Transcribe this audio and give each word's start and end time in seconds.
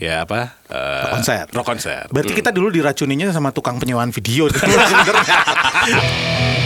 ya 0.00 0.24
apa? 0.24 0.56
eh, 0.72 1.02
Rock 1.04 1.12
konser. 1.20 1.44
Rock 1.52 1.66
konser. 1.68 2.00
Berarti 2.08 2.32
kita 2.32 2.50
dulu 2.50 2.72
diracuninya 2.72 3.28
sama 3.30 3.52
tukang 3.52 3.76
penyewaan 3.76 4.10
video 4.10 4.48
sebenarnya. 4.48 4.96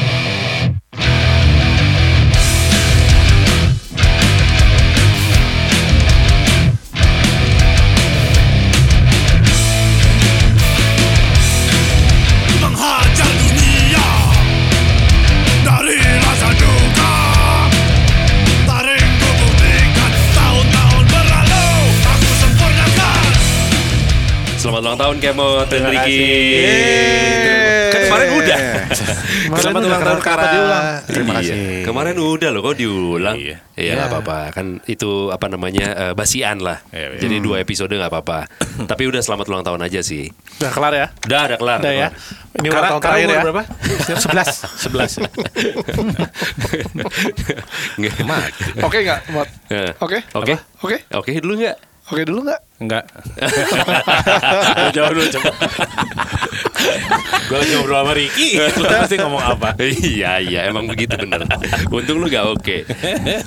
ulang 24.94 25.10
tahun 25.10 25.18
Kemot 25.18 25.66
dan. 25.66 25.82
Kan 27.90 28.00
kemarin 28.06 28.28
udah. 28.30 28.58
Selamat 29.54 29.82
ulang 29.82 30.02
tahun 30.02 30.20
Kara. 30.22 30.50
Terima 31.02 31.34
Iya. 31.34 31.38
kasih. 31.42 31.82
Kemarin 31.82 32.14
udah 32.16 32.48
loh 32.54 32.62
kok 32.62 32.78
diulang. 32.78 33.34
Iya. 33.34 33.58
Iya 33.74 33.98
nggak 33.98 34.06
apa-apa 34.06 34.54
kan 34.54 34.78
itu 34.86 35.34
apa 35.34 35.50
namanya 35.50 35.86
eh, 35.98 36.14
basian 36.14 36.62
lah. 36.62 36.78
Iya, 36.94 37.10
iya. 37.10 37.18
Jadi 37.26 37.42
dua 37.42 37.58
episode 37.58 37.90
nggak 37.90 38.06
apa-apa. 38.06 38.46
Tapi 38.90 39.02
udah 39.10 39.18
selamat 39.18 39.50
ulang 39.50 39.66
tahun 39.66 39.82
aja 39.82 39.98
sih. 39.98 40.30
Udah 40.62 40.70
kelar 40.70 40.94
ya? 40.94 41.06
Udah 41.26 41.40
ada 41.42 41.56
kelar. 41.58 41.78
Udah 41.82 41.92
ya. 41.92 42.08
Ini 42.54 42.70
ulang 42.70 42.86
tahun 42.86 43.02
terakhir 43.02 43.26
ya. 43.26 43.42
berapa? 43.42 43.62
11. 44.14 44.94
11. 44.94 45.26
Nggak. 47.98 48.14
Oke 48.86 48.98
nggak, 49.02 49.20
Mot? 49.34 49.48
Eh. 49.74 49.90
Oke? 49.98 50.22
Oke. 50.38 50.54
Oke? 50.86 50.96
Oke 51.10 51.30
dulu 51.42 51.58
nggak? 51.58 51.93
Oke 52.12 52.28
dulu 52.28 52.44
nggak? 52.44 52.60
Enggak. 52.84 53.04
Jauh 54.96 55.08
dulu 55.16 55.24
coba. 55.40 55.52
Gue 57.48 57.56
lagi 57.56 57.72
ngobrol 57.80 57.96
sama 58.04 58.12
Ricky. 58.12 58.48
Lu 58.60 58.84
pasti 58.84 59.16
ngomong 59.16 59.42
apa? 59.56 59.68
iya 59.80 60.36
iya 60.36 60.68
emang 60.68 60.84
begitu 60.84 61.16
bener. 61.16 61.48
Untung 61.88 62.20
lu 62.20 62.28
gak 62.28 62.44
oke. 62.44 62.84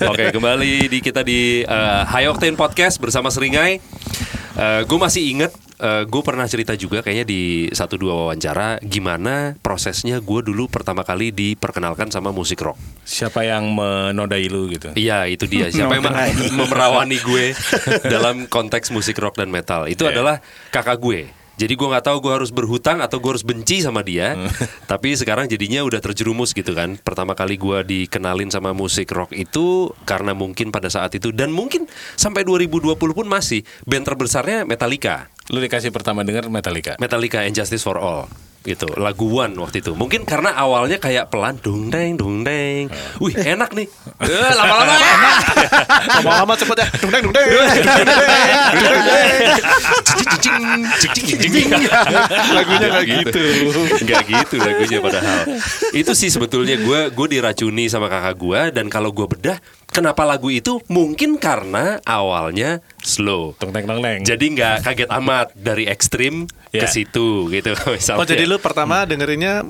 Oke 0.09 0.33
kembali 0.33 0.89
di 0.89 0.97
kita 1.05 1.21
di 1.21 1.61
eh, 1.61 2.01
High 2.09 2.33
Octane 2.33 2.57
Podcast 2.57 2.97
bersama 2.97 3.29
Seringai. 3.29 3.77
Gue 4.57 4.97
masih 4.97 5.23
inget 5.29 5.53
gue 6.03 6.21
pernah 6.21 6.43
cerita 6.43 6.73
juga 6.73 6.99
kayaknya 6.99 7.21
di 7.23 7.41
satu 7.69 7.95
dua 7.95 8.13
wawancara 8.17 8.81
gimana 8.81 9.53
prosesnya 9.57 10.17
gue 10.17 10.39
dulu 10.41 10.65
pertama 10.65 11.01
kali 11.01 11.29
diperkenalkan 11.29 12.09
sama 12.09 12.29
musik 12.29 12.57
rock. 12.59 12.73
Siapa 13.03 13.45
yang 13.45 13.69
menodai 13.69 14.49
lu 14.49 14.65
gitu? 14.67 14.89
Iya 14.91 15.29
itu 15.29 15.45
dia 15.45 15.69
siapa 15.73 15.95
yang 15.95 16.03
mem- 16.03 16.57
memerawani 16.57 17.17
gue 17.19 17.53
dalam 18.03 18.45
konteks 18.45 18.89
musik 18.89 19.17
rock 19.17 19.37
dan 19.37 19.47
metal 19.47 19.85
itu 19.85 20.01
Iya. 20.01 20.17
adalah 20.17 20.35
kakak 20.67 20.97
gue. 20.97 21.29
Jadi 21.57 21.73
gue 21.73 21.87
nggak 21.89 22.05
tahu 22.05 22.17
gue 22.21 22.33
harus 22.37 22.53
berhutang 22.53 23.01
atau 23.01 23.17
gue 23.17 23.33
harus 23.33 23.41
benci 23.41 23.81
sama 23.81 24.05
dia. 24.05 24.37
Tapi 24.91 25.17
sekarang 25.17 25.49
jadinya 25.49 25.81
udah 25.81 25.97
terjerumus 25.97 26.53
gitu 26.53 26.77
kan. 26.77 27.01
Pertama 27.01 27.33
kali 27.33 27.57
gue 27.57 27.81
dikenalin 27.83 28.53
sama 28.53 28.77
musik 28.77 29.09
rock 29.09 29.33
itu 29.33 29.91
karena 30.05 30.37
mungkin 30.37 30.69
pada 30.69 30.87
saat 30.87 31.17
itu 31.17 31.33
dan 31.33 31.49
mungkin 31.49 31.89
sampai 32.13 32.45
2020 32.45 32.93
pun 32.95 33.27
masih 33.27 33.65
band 33.89 34.05
terbesarnya 34.05 34.63
Metallica. 34.69 35.33
Lu 35.49 35.57
dikasih 35.57 35.89
pertama 35.89 36.21
denger 36.21 36.47
Metallica. 36.47 36.93
Metallica 37.01 37.41
and 37.41 37.57
Justice 37.57 37.81
for 37.81 37.97
All 37.97 38.46
gitu 38.67 38.87
lagu 38.99 39.31
One 39.31 39.55
waktu 39.63 39.79
itu. 39.79 39.95
Mungkin 39.95 40.27
karena 40.27 40.51
awalnya 40.51 40.99
kayak 40.99 41.31
pelan 41.31 41.55
dung 41.63 41.87
deng 41.87 42.19
dung 42.19 42.43
deng. 42.43 42.91
Wih 43.23 43.31
enak 43.31 43.71
nih. 43.71 43.87
Eh, 44.27 44.53
lama-lama 44.59 44.95
Lama-lama 46.19 46.53
cepet 46.59 46.77
ya. 46.83 46.87
Dung 46.99 47.11
deng, 47.15 47.23
dung 47.31 47.35
deng. 47.35 47.47
lagunya 52.51 52.87
nggak 52.91 53.05
gitu. 53.07 53.43
nggak 54.03 54.21
gitu 54.27 54.55
lagunya 54.59 54.97
padahal. 54.99 55.39
Itu 55.95 56.11
sih 56.11 56.27
sebetulnya 56.27 56.75
gue 56.75 57.07
gue 57.15 57.27
diracuni 57.39 57.87
sama 57.87 58.11
kakak 58.11 58.35
gue 58.35 58.61
dan 58.75 58.91
kalau 58.91 59.15
gue 59.15 59.27
bedah 59.31 59.57
kenapa 59.87 60.27
lagu 60.27 60.51
itu? 60.51 60.83
Mungkin 60.91 61.39
karena 61.39 62.03
awalnya 62.03 62.83
slow. 62.99 63.55
Teng 63.55 63.71
tong 63.71 64.03
teng. 64.03 64.21
jadi 64.27 64.45
nggak 64.45 64.75
kaget 64.83 65.09
amat 65.23 65.47
dari 65.55 65.87
ekstrim 65.87 66.49
ke 66.77 66.85
Ya. 66.85 66.91
situ 66.91 67.49
gitu 67.49 67.73
misalnya 67.89 68.19
Oh 68.19 68.25
jadi 68.25 68.43
lu 68.43 68.57
pertama 68.57 69.03
dengerinnya 69.03 69.65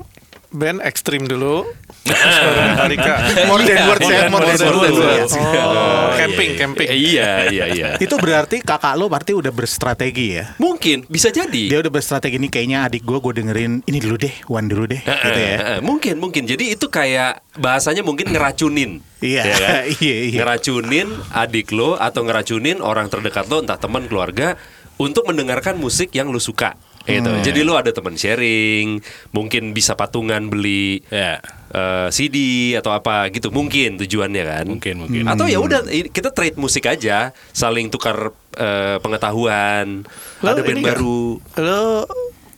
band 0.48 0.80
ekstrim 0.80 1.24
dulu. 1.24 1.68
Metallica. 2.08 3.20
More 3.44 3.60
than 3.60 3.84
words 3.84 4.06
ya, 4.06 4.20
more 4.26 4.40
than 4.42 4.56
More 4.64 4.80
than 4.80 4.96
words. 4.96 5.32
Oh, 5.36 6.08
camping, 6.16 6.56
camping. 6.56 6.88
iya 6.88 7.46
iya 7.46 7.64
iya 7.68 7.88
Itu 8.00 8.16
berarti 8.16 8.60
kakak 8.60 8.96
lo 8.96 9.06
berarti 9.06 9.32
udah 9.32 9.50
berstrategi 9.50 10.40
ya? 10.40 10.56
mungkin 10.56 11.04
bisa 11.04 11.28
jadi 11.28 11.68
Dia 11.68 11.78
udah 11.78 11.92
berstrategi 11.92 12.36
nih 12.38 12.48
kayaknya 12.48 12.78
adik 12.82 13.04
gue 13.04 13.18
gue 13.18 13.32
dengerin 13.34 13.84
ini 13.84 13.98
dulu 13.98 14.16
deh, 14.16 14.32
one 14.46 14.66
dulu 14.66 14.84
deh, 14.86 15.00
gitu 15.00 15.36
ya. 15.38 15.78
Mungkin 15.80 16.16
mungkin 16.16 16.42
jadi 16.44 16.64
itu 16.70 16.88
kayak 16.88 17.44
bahasanya 17.54 18.00
mungkin 18.00 18.30
ngeracunin 18.30 19.04
Iya, 19.18 19.42
ya 19.42 19.54
kan? 19.54 19.72
iya, 19.98 20.16
iya. 20.24 20.38
ngeracunin 20.38 21.08
adik 21.30 21.68
lo 21.70 21.92
atau 21.94 22.22
ngeracunin 22.22 22.80
orang 22.80 23.06
terdekat 23.06 23.44
lo 23.46 23.60
entah 23.60 23.76
teman 23.76 24.06
keluarga 24.06 24.56
untuk 24.96 25.26
mendengarkan 25.26 25.76
musik 25.76 26.10
yang 26.10 26.26
lo 26.28 26.40
suka 26.40 26.74
gitu. 27.10 27.30
Hmm. 27.30 27.40
Jadi 27.40 27.60
lo 27.60 27.74
ada 27.74 27.88
teman 27.88 28.14
sharing, 28.14 29.00
mungkin 29.30 29.72
bisa 29.72 29.92
patungan 29.92 30.46
beli 30.46 31.00
Ya. 31.08 31.40
eh, 31.68 32.08
CD 32.08 32.36
atau 32.74 32.92
apa 32.92 33.28
gitu. 33.28 33.48
Mungkin 33.48 33.96
tujuannya 33.96 34.44
kan. 34.44 34.64
Mungkin, 34.66 34.94
mungkin. 34.98 35.24
Atau 35.24 35.44
ya 35.44 35.58
udah 35.58 35.88
i- 35.88 36.06
kita 36.06 36.30
trade 36.30 36.56
musik 36.56 36.84
aja, 36.84 37.32
saling 37.50 37.88
tukar 37.88 38.30
eh, 38.54 38.98
pengetahuan. 38.98 40.02
Lo 40.38 40.48
ada 40.48 40.60
band 40.60 40.82
baru. 40.82 41.38
Lu 41.38 41.82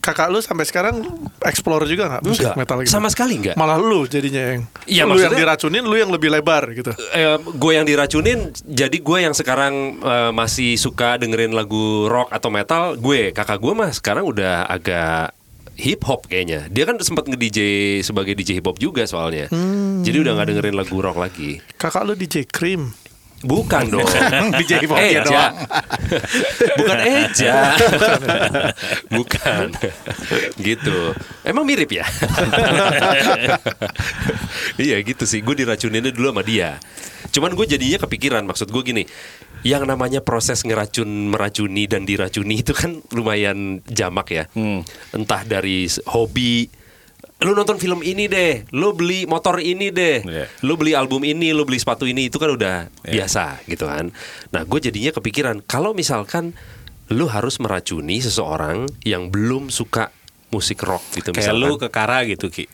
kakak 0.01 0.27
lu 0.27 0.39
sampai 0.39 0.65
sekarang 0.65 0.99
explore 1.39 1.85
juga 1.85 2.09
nggak 2.09 2.23
musik 2.23 2.41
Enggak, 2.43 2.57
metal 2.57 2.77
gitu? 2.81 2.91
sama 2.91 3.07
sekali 3.07 3.37
enggak. 3.37 3.53
Malah 3.53 3.77
lu 3.77 4.03
jadinya 4.03 4.41
yang 4.49 4.61
Iya, 4.83 5.05
lu 5.05 5.13
yang 5.13 5.29
maksudnya- 5.29 5.39
diracunin, 5.39 5.83
lu 5.83 5.95
yang 5.95 6.09
lebih 6.09 6.27
lebar 6.27 6.63
gitu. 6.71 6.91
eh, 7.11 7.37
gue 7.37 7.71
yang 7.71 7.85
diracunin 7.85 8.39
jadi 8.61 8.97
gue 8.97 9.17
yang 9.21 9.31
sekarang 9.31 9.73
eh, 9.97 10.31
masih 10.31 10.75
suka 10.75 11.15
dengerin 11.15 11.51
lagu 11.51 11.71
rock 12.05 12.27
atau 12.29 12.49
metal 12.49 12.95
gue 12.95 13.29
kakak 13.29 13.57
gue 13.57 13.73
mah 13.73 13.91
sekarang 13.91 14.25
udah 14.25 14.65
agak 14.65 15.31
hip 15.73 16.01
hop 16.03 16.25
kayaknya 16.25 16.65
dia 16.67 16.83
kan 16.83 16.97
sempat 16.97 17.25
nge 17.25 17.37
DJ 17.39 17.59
sebagai 18.01 18.33
DJ 18.33 18.55
hip 18.55 18.65
hop 18.65 18.77
juga 18.77 19.01
soalnya 19.03 19.49
jadi 20.01 20.17
udah 20.19 20.33
nggak 20.33 20.47
dengerin 20.49 20.75
lagu 20.75 20.97
rock 20.97 21.15
lagi 21.15 21.61
Kakak 21.73 22.03
lu 22.03 22.13
DJ 22.13 22.45
Cream. 22.45 22.93
Bukan 23.41 23.83
dong. 23.89 24.07
DJ 24.61 24.85
hopnya 24.85 25.09
Eja. 25.09 25.21
doang. 25.25 25.53
bukan 26.79 26.97
Eja. 27.01 27.55
Bukan. 29.15 29.65
Gitu. 30.57 30.97
Emang 31.43 31.67
mirip 31.67 31.91
ya? 31.91 32.05
Iya 34.79 34.97
gitu 35.03 35.27
sih. 35.27 35.43
Gue 35.43 35.57
diracuninnya 35.57 36.13
dulu 36.13 36.31
sama 36.31 36.43
dia. 36.45 36.79
Cuman 37.31 37.53
gue 37.53 37.65
jadinya 37.67 37.99
kepikiran 38.01 38.43
maksud 38.47 38.71
gue 38.71 38.81
gini 38.83 39.03
yang 39.61 39.85
namanya 39.85 40.25
proses 40.25 40.65
ngeracun 40.65 41.29
meracuni 41.29 41.85
dan 41.85 42.01
diracuni 42.01 42.65
itu 42.65 42.73
kan 42.73 42.97
lumayan 43.13 43.83
jamak 43.85 44.27
ya. 44.33 44.43
Entah 45.13 45.41
dari 45.45 45.85
hobi 46.09 46.80
lu 47.41 47.51
nonton 47.51 47.75
film 47.75 47.99
ini 47.99 48.25
deh, 48.25 48.69
lu 48.69 48.91
beli 48.91 49.25
motor 49.25 49.57
ini 49.57 49.89
deh, 49.89 50.21
Iya. 50.21 50.45
lu 50.61 50.73
beli 50.75 50.93
album 50.93 51.21
ini, 51.21 51.49
lu 51.49 51.63
beli 51.63 51.77
sepatu 51.77 52.05
ini, 52.05 52.29
itu 52.29 52.37
kan 52.37 52.49
udah 52.49 52.75
Iya. 53.01 53.25
biasa 53.25 53.65
gitu 53.65 53.85
kan. 53.85 54.13
Nah, 54.49 54.61
gue 54.61 54.79
jadinya 54.79 55.09
kepikiran 55.11 55.61
kalau 55.61 55.91
misalkan 55.91 56.53
lu 57.09 57.25
harus 57.25 57.57
meracuni 57.57 58.19
seseorang 58.19 58.85
yang 59.01 59.27
belum 59.27 59.67
suka 59.67 60.13
musik 60.49 60.79
rock 60.81 61.01
gitu 61.11 61.31
Kayak 61.31 61.55
misalkan. 61.55 61.63
lu 61.63 61.75
ke 61.75 61.87
Kara 61.87 62.23
gitu 62.23 62.47
Ki. 62.47 62.69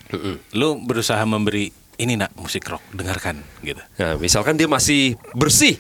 Lu 0.52 0.78
berusaha 0.80 1.24
memberi 1.24 1.70
ini 1.96 2.14
nak 2.14 2.36
musik 2.36 2.68
rock 2.68 2.84
dengarkan 2.92 3.42
gitu. 3.62 3.80
Nah, 3.98 4.18
misalkan 4.18 4.54
dia 4.54 4.68
masih 4.68 5.16
bersih. 5.32 5.80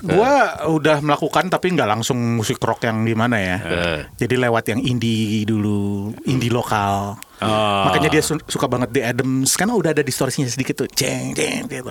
Gue 0.00 0.32
udah 0.70 0.96
melakukan 1.00 1.48
tapi 1.48 1.72
nggak 1.72 1.88
langsung 1.88 2.16
musik 2.36 2.58
rock 2.58 2.82
yang 2.82 3.02
gimana 3.02 3.36
ya. 3.36 3.56
Eh. 3.60 4.00
Jadi 4.16 4.34
lewat 4.36 4.64
yang 4.68 4.80
indie 4.80 5.42
dulu, 5.42 6.10
indie 6.24 6.48
lokal. 6.48 7.16
Oh. 7.40 7.88
Makanya 7.88 8.08
dia 8.10 8.20
su- 8.20 8.44
suka 8.44 8.68
banget 8.68 8.92
The 8.92 9.02
Adams 9.06 9.54
karena 9.54 9.72
udah 9.72 9.90
ada 9.90 10.00
distorsinya 10.00 10.44
sedikit 10.44 10.76
tuh, 10.76 10.88
ceng 10.88 11.32
ceng 11.32 11.64
gitu. 11.66 11.88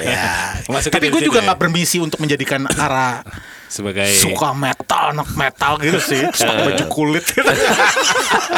Ya. 0.00 0.54
Masuknya 0.64 0.94
Tapi 0.94 1.06
gue 1.08 1.22
juga 1.22 1.38
ya? 1.38 1.46
nggak 1.46 1.58
bermisi 1.58 1.98
untuk 1.98 2.18
menjadikan 2.18 2.70
arah 2.70 3.26
Sebagai 3.66 4.04
suka 4.06 4.52
metal, 4.52 5.10
anak 5.10 5.32
metal 5.32 5.80
gitu 5.80 5.96
sih, 5.98 6.22
suka 6.30 6.54
baju 6.62 6.84
kulit 6.86 7.24
gitu. 7.32 7.42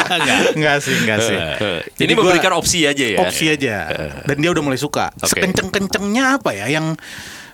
Enggak. 0.05 0.39
Enggak 0.53 0.77
sih, 0.81 0.95
enggak 0.97 1.19
sih. 1.19 1.37
Eh, 1.37 1.79
Jadi 1.95 2.03
Ini 2.03 2.13
gua- 2.13 2.23
memberikan 2.27 2.53
opsi 2.53 2.83
aja 2.83 3.05
ya. 3.07 3.17
opsi 3.19 3.45
aja 3.47 3.75
dan 4.21 4.35
dia 4.37 4.49
udah 4.51 4.61
mulai 4.61 4.77
suka 4.77 5.09
Oke. 5.15 5.31
sekenceng-kencengnya 5.31 6.37
apa 6.37 6.51
ya 6.51 6.67
yang 6.69 6.93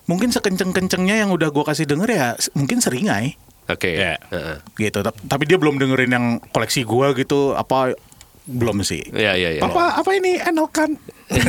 mungkin 0.03 0.29
sekenceng-kencengnya 0.29 1.21
yang 1.21 1.29
udah 1.29 1.49
gue 1.49 1.63
kasih 1.63 1.85
denger 1.85 2.09
ya 2.09 2.27
mungkin 2.53 2.79
seringai 2.79 3.37
Oke. 3.69 3.93
Ya. 3.93 4.17
Heeh. 4.27 4.57
gitu 4.75 4.99
Tap- 4.99 5.15
tapi 5.25 5.45
dia 5.45 5.55
belum 5.55 5.77
dengerin 5.77 6.11
yang 6.11 6.25
koleksi 6.51 6.83
gua 6.83 7.13
gitu 7.13 7.53
apa 7.53 7.95
belum 8.43 8.81
sih 8.81 9.05
Iya, 9.13 9.37
iya, 9.37 9.49
iya. 9.55 9.61
apa 9.61 10.01
apa 10.01 10.11
ini 10.11 10.35
enokan 10.35 10.97
itu 11.31 11.47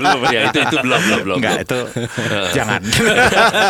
belum 0.00 0.20
ya 0.32 0.48
itu 0.48 0.58
itu 0.62 0.76
belum 0.80 1.00
belum 1.02 1.20
belum. 1.20 1.36
Enggak, 1.36 1.68
itu 1.68 1.78
jangan. 2.54 2.80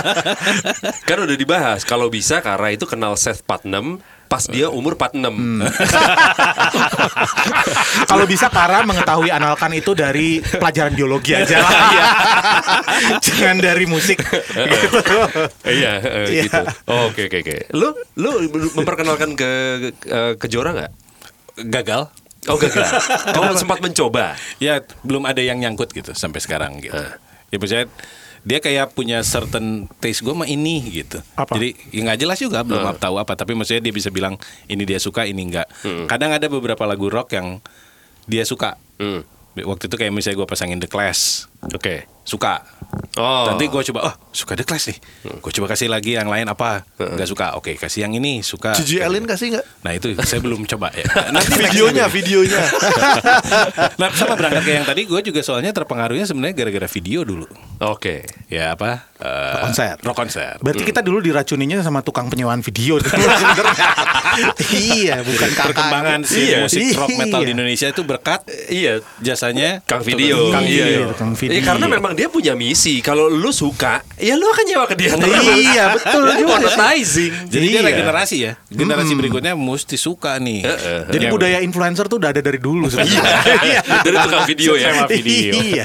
Kan 1.08 1.19
udah 1.19 1.34
dibahas 1.34 1.82
kalau 1.82 2.06
bisa 2.06 2.38
Kara 2.38 2.70
itu 2.70 2.86
kenal 2.86 3.19
Seth 3.19 3.42
Putnam 3.42 3.98
pas 4.28 4.44
dia 4.44 4.69
umur 4.69 4.92
46. 4.94 5.25
Kalau 8.10 8.25
bisa 8.28 8.52
Kara 8.52 8.84
mengetahui 8.84 9.32
analkan 9.32 9.72
itu 9.72 9.96
dari 9.96 10.38
pelajaran 10.40 10.92
biologi 10.92 11.32
aja 11.34 11.58
lah. 11.58 11.72
Iya. 11.88 12.04
Jangan 13.25 13.56
dari 13.58 13.88
musik. 13.88 14.20
gitu. 14.20 15.16
Iya, 15.64 15.92
eh, 16.04 16.26
Iya. 16.28 16.42
gitu. 16.44 16.60
Oh, 16.86 17.08
Oke 17.08 17.32
oke 17.32 17.40
oke. 17.40 17.56
Lu 17.72 17.96
lu 18.20 18.30
memperkenalkan 18.76 19.32
ke 19.32 19.50
ke, 19.96 20.19
ke 20.36 20.46
Jora 20.46 20.76
nggak? 20.76 20.92
Gagal. 21.72 22.12
Oh 22.46 22.56
gagal. 22.60 22.84
Kau 23.32 23.56
sempat 23.56 23.80
mencoba. 23.80 24.36
Ya 24.60 24.84
belum 25.02 25.25
ada 25.25 25.40
yang 25.40 25.58
nyangkut 25.58 25.88
gitu 25.90 26.12
sampai 26.12 26.44
sekarang 26.44 26.76
gitu. 26.84 26.94
Eh. 26.96 27.12
Ya 27.48 27.56
maksudnya 27.56 27.86
dia 28.43 28.58
kayak 28.58 28.93
punya 28.93 29.20
certain 29.20 29.87
taste 29.99 30.20
gue 30.20 30.32
mah 30.32 30.44
ini 30.44 31.02
gitu. 31.02 31.19
Apa? 31.35 31.55
Jadi 31.55 31.75
ya 31.90 32.00
nggak 32.05 32.19
jelas 32.19 32.38
juga 32.38 32.62
belum 32.62 32.82
Eh. 32.85 32.96
tahu 32.96 33.17
apa. 33.17 33.35
Tapi 33.35 33.55
maksudnya 33.55 33.81
dia 33.81 33.90
bisa 33.90 34.08
bilang 34.08 34.38
ini 34.67 34.82
dia 34.82 34.99
suka 34.99 35.25
ini 35.25 35.43
enggak. 35.44 35.69
Hmm. 35.82 36.06
Kadang 36.06 36.31
ada 36.31 36.46
beberapa 36.46 36.82
lagu 36.82 37.08
rock 37.08 37.32
yang 37.32 37.58
dia 38.25 38.43
suka. 38.43 38.79
Hmm. 38.96 39.25
Waktu 39.58 39.90
itu 39.90 39.96
kayak 39.96 40.14
misalnya 40.14 40.38
gue 40.38 40.46
pasangin 40.46 40.79
The 40.79 40.87
Clash 40.87 41.50
Oke. 41.64 42.06
suka. 42.28 42.60
Oh. 43.16 43.49
Nanti 43.49 43.72
gue 43.72 43.82
coba, 43.88 44.00
oh 44.05 44.14
suka 44.37 44.52
The 44.52 44.60
Clash 44.60 44.93
nih. 44.93 44.99
Gue 45.40 45.49
coba 45.49 45.72
kasih 45.72 45.88
lagi 45.88 46.12
yang 46.12 46.28
lain 46.28 46.44
apa? 46.44 46.84
Nggak 46.94 47.25
suka. 47.25 47.56
Oke 47.56 47.72
kasih 47.72 48.05
yang 48.05 48.12
ini 48.12 48.44
suka. 48.44 48.76
Gigi 48.76 49.00
Allen 49.00 49.25
kasih 49.25 49.56
nggak? 49.56 49.64
Nah 49.81 49.93
itu 49.96 50.12
saya 50.20 50.37
belum 50.38 50.69
coba 50.69 50.93
ya. 50.93 51.08
Nanti 51.32 51.56
Videonya, 51.56 52.05
videonya. 52.06 52.60
Nah 54.00 54.12
sama 54.12 54.37
berangkat 54.37 54.60
kayak 54.60 54.76
yang 54.76 54.87
tadi 54.87 55.08
gue 55.08 55.20
juga 55.25 55.40
soalnya 55.40 55.72
terpengaruhnya 55.72 56.28
sebenarnya 56.28 56.52
gara-gara 56.55 56.84
video 56.87 57.25
dulu. 57.25 57.49
Oke. 57.81 58.28
Ya 58.52 58.76
apa? 58.76 59.08
Eh, 59.16 59.25
Rock 59.25 59.62
konser. 59.64 59.94
Rock 60.04 60.16
konser. 60.20 60.52
Berarti 60.61 60.84
kita 60.84 61.00
dulu 61.00 61.19
diracuninya 61.19 61.81
sama 61.81 62.04
tukang 62.04 62.28
penyewaan 62.28 62.61
video 62.61 63.00
sebenarnya. 63.00 63.56
iya, 64.94 65.16
bukan 65.25 65.49
kakak. 65.49 65.66
Perkembangan 65.72 66.20
si 66.22 66.44
Iya. 66.44 66.62
musik 66.62 66.93
rock 66.94 67.08
metal 67.16 67.40
di 67.40 67.50
Iya. 67.50 67.54
Indonesia 67.56 67.87
itu 67.88 68.02
berkat 68.04 68.40
Iya. 68.69 69.00
jasanya 69.19 69.81
Kang 69.88 70.04
video. 70.04 70.52
Kang 70.52 70.69
Iya, 70.69 70.84
video, 70.84 70.87
iya. 71.08 71.16
Kang 71.16 71.32
video. 71.32 71.48
Iya, 71.49 71.61
karena 71.65 71.87
memang 71.89 72.12
dia 72.12 72.29
punya 72.29 72.53
misi. 72.53 73.00
Kalau 73.00 73.27
lu 73.27 73.49
suka, 73.50 74.05
ya 74.15 74.37
lu 74.37 74.45
akan 74.45 74.65
nyewa 74.65 74.85
ke 74.85 74.95
dia. 74.95 75.11
Iya, 75.59 75.97
betul 75.97 76.23
Dia 76.25 76.37
juga. 76.37 76.50
monetizing. 76.56 77.33
Jadi 77.49 77.67
dia 77.67 77.81
Iya. 77.81 77.89
regenerasi 77.89 78.37
ya. 78.39 78.53
Generasi 78.69 79.12
berikutnya 79.15 79.53
mesti 79.53 79.97
suka 79.97 80.37
nih. 80.39 80.61
Heeh. 80.62 81.00
Jadi 81.09 81.25
Ya, 81.25 81.31
budaya 81.31 81.59
influencer 81.61 82.06
tuh 82.06 82.21
udah 82.21 82.31
ada 82.31 82.41
dari 82.41 82.59
dulu 82.59 82.87
sebenarnya. 82.87 83.23
Iya. 83.65 83.81
Dari 84.05 84.17
tukang 84.19 84.45
video 84.45 84.73
ya. 84.75 84.89
Video. 85.06 85.53
Iya. 85.56 85.85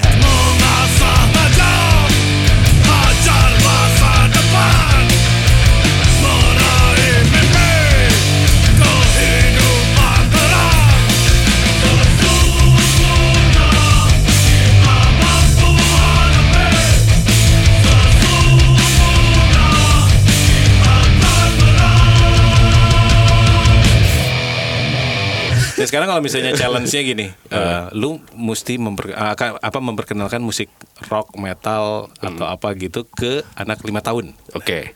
Sekarang 25.94 26.10
kalau 26.10 26.26
misalnya 26.26 26.58
challenge-nya 26.60 27.02
gini, 27.06 27.30
eh, 27.54 27.84
lu 27.94 28.18
mesti 28.34 28.82
memper, 28.82 29.14
ka- 29.14 29.62
apa 29.62 29.78
memperkenalkan 29.78 30.42
musik 30.42 30.74
rock, 31.06 31.38
metal 31.38 32.10
atau 32.18 32.46
apa 32.50 32.74
gitu 32.74 33.06
ke 33.06 33.46
anak 33.54 33.86
lima 33.86 34.02
tahun. 34.02 34.34
Oke. 34.58 34.90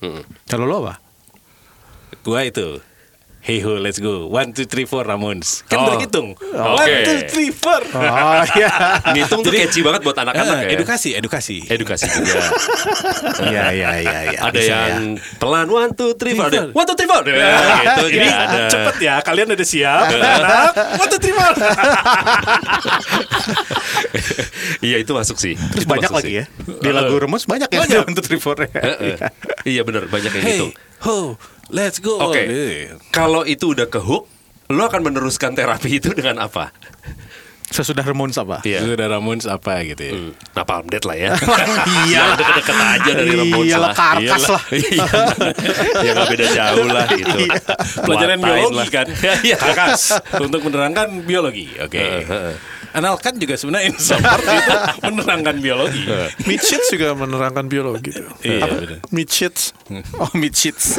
Mm. 0.00 0.24
Kalau 0.48 0.64
lo 0.64 0.80
apa? 0.88 0.96
Gua 2.24 2.40
itu. 2.48 2.80
Hey 3.50 3.58
ho, 3.58 3.74
let's 3.76 3.98
go. 3.98 4.30
One, 4.30 4.54
two, 4.54 4.62
three, 4.62 4.86
four, 4.86 5.02
Ramones. 5.02 5.66
Kan 5.66 5.82
Oh. 5.82 5.90
berhitung. 5.90 6.38
Oke. 6.38 6.54
One, 6.54 6.94
two, 7.02 7.18
three, 7.26 7.50
four. 7.50 7.82
Oh 7.98 8.46
iya. 8.54 8.70
Ngitung 9.10 9.42
tuh 9.42 9.50
catchy 9.50 9.82
banget 9.82 10.06
buat 10.06 10.14
anak-anak 10.14 10.54
Eh, 10.60 10.62
ya. 10.62 10.78
edukasi, 10.78 11.10
edukasi. 11.12 11.58
Edukasi 11.66 12.06
juga. 12.06 12.46
Iya 13.50 13.64
iya 13.74 13.90
iya 13.98 14.18
iya. 14.28 14.38
ada 14.38 14.54
Bisa 14.54 14.70
yang 14.86 15.18
ya. 15.18 15.22
pelan 15.42 15.66
one 15.66 15.90
two 15.90 16.14
three 16.14 16.38
four. 16.38 16.46
Ada 16.46 16.62
Three, 16.62 16.78
one 16.78 16.86
two 16.86 16.94
three 16.94 17.10
four. 17.10 17.22
Ya, 17.26 17.58
gitu 17.74 18.04
Ini 18.06 18.22
juga 18.22 18.38
ada. 18.38 18.62
cepet 18.70 18.96
ya, 19.02 19.14
kalian 19.18 19.46
udah 19.50 19.66
siap. 19.66 20.04
Anak, 20.06 20.70
one, 20.94 21.08
two, 21.10 21.18
three, 21.18 21.34
four. 21.34 21.50
Iya 24.80 24.96
itu 24.96 25.10
masuk 25.10 25.36
sih. 25.36 25.58
Terus 25.58 25.84
Itu 25.84 25.90
banyak 25.90 26.08
lagi 26.08 26.30
sih. 26.30 26.40
ya. 26.40 26.44
Di 26.78 26.90
lagu 26.90 27.18
Remus 27.18 27.44
banyak 27.44 27.68
ya 27.68 27.80
Banyak. 27.82 28.04
untuk 28.06 28.24
report 28.28 28.64
Heeh. 28.64 29.16
Iya 29.66 29.82
benar 29.82 30.06
banyak 30.06 30.30
yang 30.30 30.44
Hey, 30.44 30.56
gitu. 30.56 30.66
Ho, 31.02 31.36
let's 31.68 31.98
go. 31.98 32.20
Oke. 32.20 32.42
Eh. 32.42 32.92
Kalau 33.10 33.42
itu 33.42 33.72
udah 33.72 33.86
ke 33.86 33.98
hook, 33.98 34.28
lo 34.68 34.82
akan 34.82 35.00
meneruskan 35.02 35.52
terapi 35.52 35.98
itu 35.98 36.12
dengan 36.12 36.42
apa? 36.42 36.70
Sesudah 37.70 38.02
Remones 38.02 38.34
apa? 38.34 38.66
Iya. 38.66 38.82
Sudah 38.82 39.06
Ramones 39.06 39.46
apa 39.46 39.78
gitu 39.86 40.02
ya. 40.02 40.12
Hmm, 40.12 40.34
Napalm 40.58 40.90
Death 40.90 41.06
lah 41.06 41.14
ya. 41.14 41.30
Iya. 42.10 42.18
Ya, 42.18 42.22
deket-deket 42.34 42.76
aja 42.76 43.10
dari 43.14 43.32
Ramones 43.38 43.66
Iya 43.70 43.76
lah, 43.78 43.82
lah. 43.86 43.94
karkas 43.94 44.42
Iyalah. 44.42 44.50
lah. 44.50 44.62
Iya. 44.74 45.04
ya 46.06 46.10
nggak 46.10 46.28
beda 46.34 46.46
jauh 46.50 46.86
lah 46.90 47.06
gitu. 47.14 47.36
Iya. 47.38 47.54
Pelajaran 48.02 48.38
biologi 48.42 48.74
lah. 48.74 48.86
kan. 48.90 49.06
Iya. 49.46 49.56
Kakas 49.56 50.02
untuk 50.42 50.60
menerangkan 50.66 51.08
biologi. 51.22 51.70
Oke. 51.78 52.26
Analkan 52.90 53.38
juga 53.38 53.54
sebenarnya 53.54 53.94
insert 53.94 54.20
itu 54.22 54.74
menerangkan 55.06 55.56
biologi. 55.62 56.02
Midshits 56.46 56.88
juga 56.90 57.14
menerangkan 57.14 57.66
biologi 57.70 58.10
tuh. 58.10 58.26
Iya, 58.42 58.66
Apa? 58.66 58.74
bener. 58.82 58.98
Midshits. 59.14 59.62
Oh 60.18 60.32
midshits. 60.34 60.98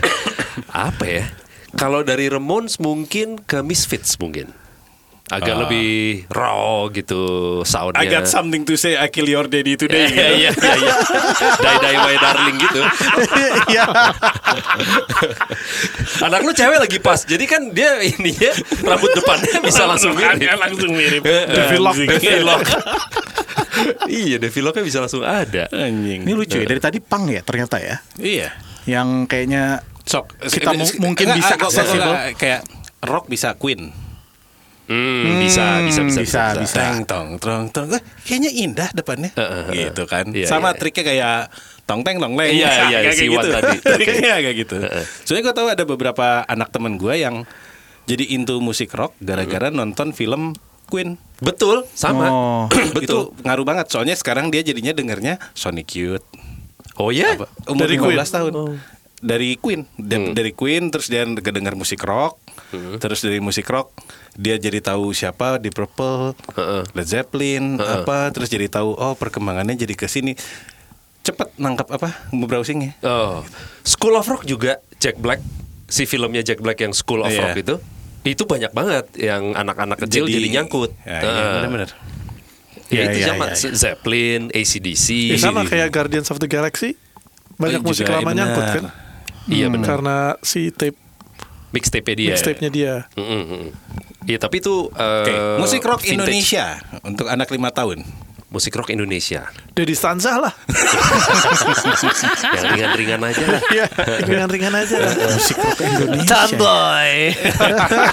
Apa 0.70 1.04
ya? 1.04 1.24
Kalau 1.76 2.00
dari 2.00 2.30
Ramones 2.32 2.80
mungkin 2.80 3.36
ke 3.42 3.60
Misfits 3.60 4.16
mungkin. 4.16 4.48
Agak 5.26 5.58
lebih 5.58 6.22
raw 6.30 6.86
gitu 6.88 7.18
soundnya. 7.66 7.98
I 7.98 8.06
got 8.06 8.30
something 8.30 8.62
to 8.62 8.78
say 8.78 8.94
I 8.94 9.10
kill 9.10 9.26
your 9.26 9.50
daddy 9.50 9.74
today. 9.74 10.06
Iya 10.14 10.28
iya 10.38 10.50
iya. 10.54 10.74
iya. 10.78 10.94
Die 11.58 11.76
die 11.82 11.96
my 11.98 12.14
darling 12.16 12.56
gitu. 12.56 12.80
Iya. 13.74 13.84
Anak 16.22 16.40
lu 16.46 16.54
cewek 16.54 16.78
lagi 16.78 16.98
pas. 17.02 17.26
Jadi 17.26 17.44
kan 17.44 17.74
dia 17.74 17.98
ini 17.98 18.30
ya 18.32 18.54
rambut 18.86 19.10
depannya 19.12 19.58
bisa 19.60 19.82
langsung 19.84 20.14
mirip. 20.14 20.46
langsung 20.54 20.92
mirip. 20.94 21.22
Devilok. 21.26 21.94
Devilok. 21.98 22.62
iya, 24.06 24.36
Deviloknya 24.38 24.82
bisa 24.86 24.98
langsung 25.02 25.26
ada. 25.26 25.66
Anjing. 25.68 26.22
Ini 26.22 26.32
lucu 26.32 26.56
ya 26.56 26.66
dari 26.66 26.78
tadi 26.78 26.98
pang 27.02 27.26
ya 27.26 27.42
ternyata 27.42 27.82
ya. 27.82 27.98
Iya. 28.14 28.54
Yang 28.86 29.26
kayaknya 29.26 29.82
Sok 30.06 30.38
Kita 30.38 30.70
mu- 30.70 31.02
mungkin 31.02 31.34
bisa 31.34 31.58
accessible. 31.58 32.14
kayak 32.38 32.62
rock 33.02 33.26
bisa 33.26 33.58
Queen. 33.58 34.05
Hmm, 34.86 35.42
bisa, 35.42 35.82
bisa, 35.82 36.00
bisa, 36.06 36.20
bisa, 36.22 36.42
bisa. 36.62 36.76
Teng 36.78 37.02
tong 37.02 37.28
trong 37.42 37.66
tong. 37.74 37.90
Eh, 37.90 38.02
kayaknya 38.22 38.50
indah 38.54 38.88
depannya. 38.94 39.34
Heeh, 39.34 39.62
heeh. 39.66 39.74
gitu 39.90 40.06
kan. 40.06 40.30
Iya, 40.30 40.46
Sama 40.46 40.70
iya. 40.70 40.78
triknya 40.78 41.04
kayak 41.04 41.38
tong 41.90 42.06
teng 42.06 42.22
tong 42.22 42.38
leng. 42.38 42.54
Iya, 42.54 42.70
iya, 42.94 42.98
Kayak 43.10 43.18
si 43.18 43.26
gitu. 43.26 43.48
tadi. 43.50 43.76
Triknya 43.98 44.34
kayak 44.38 44.56
gitu. 44.62 44.76
Soalnya 45.26 45.42
gue 45.50 45.54
tahu 45.58 45.66
ada 45.74 45.84
beberapa 45.84 46.26
anak 46.46 46.70
temen 46.70 47.02
gue 47.02 47.14
yang 47.18 47.42
jadi 48.06 48.24
into 48.38 48.62
musik 48.62 48.94
rock 48.94 49.18
gara-gara 49.18 49.74
nonton 49.74 50.14
film 50.14 50.54
Queen. 50.86 51.18
Betul, 51.42 51.82
sama. 51.90 52.30
Oh. 52.30 52.64
Itu 53.02 53.34
ngaruh 53.42 53.66
banget. 53.66 53.90
Soalnya 53.90 54.14
sekarang 54.14 54.54
dia 54.54 54.62
jadinya 54.62 54.94
dengernya 54.94 55.42
Sonic 55.50 55.98
Youth. 55.98 56.22
Oh 56.96 57.10
ya? 57.10 57.34
Umur 57.66 57.90
Dari 57.90 57.98
15 57.98 58.06
Queen? 58.06 58.22
tahun. 58.30 58.52
Dari 59.16 59.56
Queen, 59.56 59.88
Da- 59.96 60.30
dari 60.30 60.52
Queen 60.52 60.88
terus 60.88 61.08
dia 61.08 61.24
kedenger 61.24 61.72
musik 61.72 62.02
rock. 62.02 62.36
Terus 62.98 63.20
dari 63.20 63.38
musik 63.38 63.64
rock 63.64 63.94
dia 64.34 64.54
jadi 64.54 64.78
tahu 64.78 65.10
siapa 65.10 65.56
di 65.56 65.70
Purple, 65.70 66.36
Heeh. 66.52 66.82
Led 66.92 67.06
Zeppelin, 67.06 67.78
apa 67.78 68.28
terus 68.28 68.46
jadi 68.46 68.68
tahu 68.68 68.92
oh 68.92 69.14
perkembangannya 69.14 69.72
jadi 69.74 69.94
ke 69.94 70.04
sini. 70.04 70.36
Cepet 71.22 71.56
nangkap 71.56 71.88
apa? 71.90 72.28
browsingnya. 72.30 72.94
Oh. 73.00 73.40
School 73.82 74.14
of 74.14 74.26
Rock 74.26 74.44
juga 74.44 74.78
Jack 74.96 75.16
Black, 75.16 75.40
si 75.86 76.04
filmnya 76.04 76.40
Jack 76.40 76.60
Black 76.60 76.78
yang 76.78 76.92
School 76.92 77.22
of 77.22 77.32
Iya. 77.32 77.40
Rock 77.42 77.56
itu. 77.56 77.74
Itu 78.22 78.42
banyak 78.44 78.70
banget 78.70 79.06
yang 79.16 79.54
anak-anak 79.54 80.02
kecil 80.02 80.26
jadi, 80.26 80.50
nyangkut. 80.52 80.92
Ya, 81.00 81.10
iya, 81.14 81.20
Heeh. 81.20 81.50
benar-benar. 81.56 81.90
Ya, 81.90 82.02
Iya, 82.86 83.02
itu 83.04 83.18
iya, 83.18 83.26
sama 83.26 83.44
iya, 83.44 83.54
iya. 83.56 83.70
Zeppelin, 83.72 84.42
ACDC. 84.52 85.06
Ya, 85.32 85.38
sama 85.40 85.64
kayak 85.64 85.88
Guardians 85.90 86.28
of 86.28 86.38
the 86.38 86.46
Galaxy. 86.46 86.94
Banyak 87.56 87.80
Oh, 87.80 87.88
musik 87.88 88.04
juga, 88.04 88.20
lama 88.20 88.30
iya 88.30 88.36
nyangkut 88.36 88.66
kan. 88.68 88.84
Iya 89.46 89.66
benar. 89.70 89.86
Karena 89.86 90.16
si 90.42 90.70
tape 90.70 90.98
Mixtape 91.74 92.12
dia. 92.16 92.32
mixtape-nya 92.32 92.70
dia. 92.72 92.94
Mm, 93.18 93.26
mm, 93.26 93.44
mm. 93.44 93.66
Iya 94.26 94.38
tapi 94.42 94.58
itu 94.58 94.90
eh, 94.90 95.22
Oke, 95.22 95.34
musik 95.60 95.82
rock 95.86 96.02
vintage. 96.02 96.18
Indonesia 96.18 96.82
untuk 97.04 97.30
anak 97.30 97.46
lima 97.52 97.70
tahun. 97.70 98.02
Musik 98.56 98.72
rock 98.72 98.88
Indonesia. 98.88 99.52
Dedi 99.76 99.92
Stanza 99.92 100.40
lah. 100.40 100.48
Yang 102.56 102.64
ringan-ringan 102.72 103.20
aja 103.20 103.44
lah. 103.44 103.60
Iya, 103.68 103.86
ringan-ringan 104.24 104.72
aja 104.72 104.96
lah. 104.96 105.12
Musik 105.36 105.56
rock 105.60 105.78
Indonesia. 105.84 106.32
Tomboy. 106.32 107.10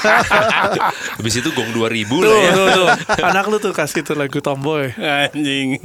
Habis 1.24 1.34
itu 1.40 1.50
Gong 1.56 1.72
2000 1.72 2.12
Tuh, 2.12 2.20
lah 2.28 2.36
ya. 2.36 2.52
tuh, 2.52 2.68
tuh. 2.76 2.88
Anak 3.24 3.46
lu 3.48 3.58
tuh 3.64 3.72
kasih 3.72 4.04
tuh 4.04 4.20
lagu 4.20 4.44
Tomboy. 4.44 4.92
Anjing. 5.00 5.80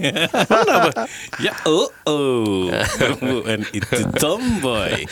ya 1.39 1.55
oh 1.63 1.95
oh. 2.03 2.67
Perempuan 2.99 3.63
itu 3.71 4.03
tomboy. 4.19 5.07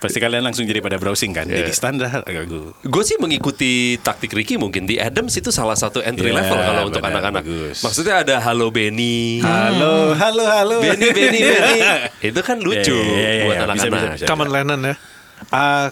Pasti 0.00 0.16
kalian 0.16 0.40
langsung 0.40 0.64
jadi 0.64 0.80
pada 0.80 0.96
browsing 0.96 1.36
kan. 1.36 1.44
Jadi 1.44 1.70
standar 1.70 2.24
lagu. 2.24 2.72
Gue 2.80 3.04
sih 3.04 3.20
mengikuti 3.20 4.00
taktik 4.00 4.32
Ricky 4.32 4.56
mungkin 4.56 4.88
di 4.88 4.96
Adams 4.96 5.36
itu 5.36 5.52
salah 5.52 5.76
satu 5.76 6.00
entry 6.00 6.32
Iya, 6.32 6.40
level 6.40 6.58
kalau 6.58 6.82
untuk 6.88 7.04
anak-anak. 7.04 7.42
Maksudnya 7.76 8.24
ada 8.24 8.40
Halo 8.40 8.72
Benny. 8.72 9.44
Halo, 9.44 10.16
halo, 10.16 10.44
halo. 10.48 10.76
Benny, 10.80 11.12
Benny, 11.12 11.40
Benny. 11.52 11.78
Itu 12.24 12.40
kan 12.40 12.64
lucu 12.64 12.96
Iya, 12.96 13.12
iya, 13.12 13.30
iya, 13.30 13.44
buat 13.44 13.54
iya. 13.54 13.64
Anak-anak. 13.68 14.02
Common 14.24 14.48
Lennon 14.48 14.80
ya. 14.82 14.94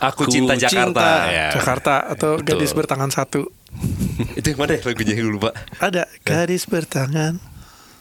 Aku 0.00 0.28
Cinta 0.28 0.56
Jakarta. 0.56 1.08
ya. 1.28 1.48
Jakarta 1.52 1.94
atau 2.08 2.40
Betul. 2.40 2.56
Gadis 2.56 2.72
Bertangan 2.72 3.12
Satu. 3.12 3.48
Itu 4.38 4.56
yang 4.56 4.58
mana 4.60 4.72
ya 4.76 4.80
lagunya 4.88 5.14
gue 5.20 5.28
lupa. 5.28 5.50
Ada 5.80 6.08
Gadis 6.24 6.64
Bertangan. 6.64 7.36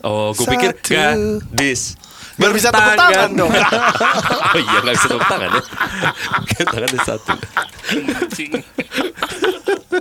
Oh, 0.05 0.31
gue 0.31 0.45
pikir 0.45 0.71
gadis. 0.87 1.97
Biar 2.37 2.51
bisa 2.51 2.69
tepuk 2.69 2.93
tangan 2.93 3.29
dong. 3.33 3.49
oh 4.53 4.59
iya 4.59 4.77
gak 4.79 4.93
bisa 4.93 5.07
tepuk 5.07 5.25
tangan 5.25 5.49
ya. 5.49 5.61
Kan 6.47 6.65
tangannya 6.67 6.99
satu. 7.01 7.33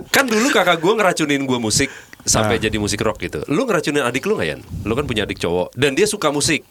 kan 0.07 0.25
dulu 0.25 0.47
kakak 0.49 0.77
gue 0.77 0.93
ngeracunin 0.93 1.41
gue 1.43 1.59
musik 1.59 1.89
sampai 2.21 2.57
jadi 2.57 2.75
musik 2.75 2.99
rock 2.99 3.17
gitu. 3.19 3.41
Lu 3.47 3.63
ngeracunin 3.63 4.01
adik 4.01 4.23
lu 4.23 4.35
gak 4.35 4.47
Yan? 4.49 4.61
Lu 4.83 4.93
kan 4.93 5.03
punya 5.03 5.23
adik 5.23 5.37
cowok 5.37 5.73
dan 5.73 5.93
dia 5.93 6.05
suka 6.05 6.29
musik, 6.29 6.61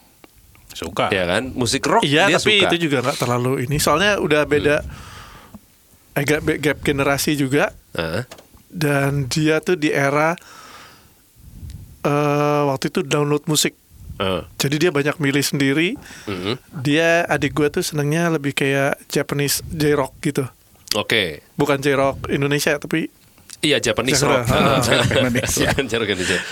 Suka. 0.71 1.09
ya 1.09 1.25
kan? 1.25 1.51
Musik 1.51 1.83
rock 1.83 2.03
Iya, 2.03 2.29
dia 2.29 2.37
tapi 2.37 2.53
suka. 2.57 2.67
itu 2.69 2.77
juga 2.81 3.03
nggak 3.03 3.19
terlalu 3.19 3.65
ini. 3.65 3.77
Soalnya 3.77 4.19
udah 4.19 4.45
beda 4.45 4.85
agak 6.13 6.41
be- 6.41 6.59
gap 6.59 6.79
generasi 6.81 7.35
juga 7.35 7.73
Heeh. 7.93 8.23
dan 8.69 9.27
dia 9.27 9.59
tuh 9.59 9.75
di 9.75 9.89
era 9.89 10.37
eh 12.03 12.63
waktu 12.65 12.89
itu 12.89 13.01
download 13.03 13.43
musik. 13.47 13.75
Heeh. 14.17 14.43
Jadi 14.57 14.77
dia 14.81 14.91
banyak 14.91 15.17
milih 15.21 15.45
sendiri. 15.45 15.89
Mhm. 16.27 16.57
Dia 16.81 17.25
adik 17.25 17.53
gue 17.53 17.69
tuh 17.71 17.85
senangnya 17.85 18.33
lebih 18.33 18.57
kayak 18.57 18.97
Japanese 19.09 19.61
J-rock 19.69 20.17
gitu. 20.25 20.45
Oke. 20.97 21.45
Bukan 21.55 21.81
J-rock 21.81 22.33
Indonesia 22.33 22.77
tapi 22.77 23.13
Iya 23.65 23.81
Japanese 23.81 24.21
Jakarta. 24.21 24.45
rock. 24.45 24.47
Heeh. 24.53 25.21
Indonesia. 25.21 25.69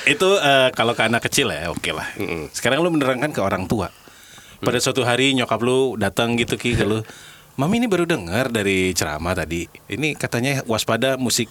Itu 0.08 0.28
eh, 0.40 0.68
kalau 0.72 0.96
ke 0.96 1.02
anak 1.04 1.28
kecil 1.28 1.52
ya 1.52 1.68
oke 1.70 1.90
lah. 1.92 2.08
Mm-mm. 2.16 2.48
Sekarang 2.50 2.80
lu 2.80 2.90
menerangkan 2.92 3.30
ke 3.30 3.40
orang 3.40 3.68
tua. 3.68 3.92
Pada 4.64 4.80
suatu 4.80 5.04
hari 5.04 5.36
nyokap 5.36 5.60
lu 5.60 6.00
datang 6.00 6.40
gitu 6.40 6.56
ki 6.56 6.72
ke 6.74 6.84
lu. 6.88 7.04
Mami 7.54 7.78
ini 7.78 7.86
baru 7.86 8.02
dengar 8.08 8.50
dari 8.50 8.90
ceramah 8.96 9.36
tadi. 9.36 9.68
Ini 9.86 10.16
katanya 10.18 10.64
waspada 10.66 11.14
musik 11.14 11.46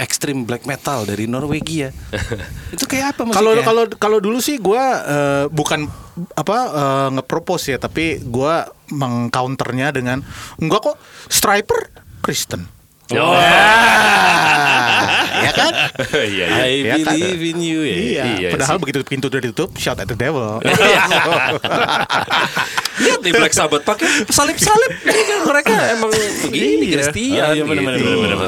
ekstrim 0.00 0.48
black 0.48 0.64
metal 0.64 1.04
dari 1.04 1.28
Norwegia. 1.28 1.92
Itu 2.74 2.88
kayak 2.88 3.12
apa 3.14 3.28
Kalau 3.30 3.52
kalau 3.60 3.84
kalau 3.94 4.18
dulu 4.18 4.40
sih 4.40 4.56
gue 4.56 4.82
bukan 5.52 5.84
apa 6.32 6.56
eh, 6.72 7.08
nge-propose 7.14 7.70
ya, 7.70 7.78
tapi 7.78 8.18
gue 8.18 8.54
mengcounternya 8.90 9.92
dengan 9.92 10.24
enggak 10.56 10.80
kok 10.82 10.96
Striper 11.28 11.92
Kristen. 12.20 12.64
Oh. 13.10 13.34
ya 15.44 15.52
kan? 15.52 15.72
Iya 16.30 16.46
iya. 16.46 16.46
I 16.62 16.74
Ya 16.80 16.94
kan? 17.02 17.10
believe 17.10 17.42
in 17.42 17.58
you 17.58 17.80
ya. 17.82 17.96
Iya. 17.96 18.22
Iya 18.38 18.48
Padahal 18.54 18.76
sih. 18.78 18.82
begitu 18.86 18.98
pintu 19.02 19.26
udah 19.26 19.40
ditutup, 19.42 19.74
shout 19.74 19.98
at 19.98 20.06
the 20.06 20.14
devil. 20.14 20.62
Lihat 23.00 23.20
nih 23.20 23.32
Black 23.32 23.52
Sabbath 23.52 23.82
pakai 23.82 24.06
salib-salib. 24.26 24.90
Kan 25.00 25.40
mereka 25.42 25.74
emang 25.90 26.10
begini 26.42 26.86
Iya. 26.86 26.94
Kristian 27.00 27.42
Oh, 27.42 27.52
iya, 27.52 27.64
gitu. 27.64 28.46